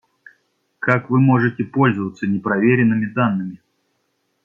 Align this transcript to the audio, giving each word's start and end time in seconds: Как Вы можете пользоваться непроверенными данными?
Как 0.79 1.11
Вы 1.11 1.19
можете 1.19 1.63
пользоваться 1.63 2.25
непроверенными 2.25 3.05
данными? 3.13 3.59